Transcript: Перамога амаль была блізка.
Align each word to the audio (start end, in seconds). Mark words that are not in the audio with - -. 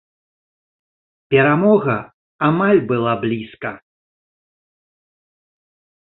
Перамога 1.33 1.97
амаль 2.47 2.81
была 2.91 3.13
блізка. 3.25 3.71